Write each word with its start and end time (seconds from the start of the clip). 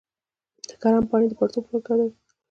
د 0.67 0.69
کرم 0.81 1.03
پاڼې 1.09 1.27
د 1.29 1.33
پړسوب 1.39 1.63
لپاره 1.65 1.77
وکاروئ 1.79 2.11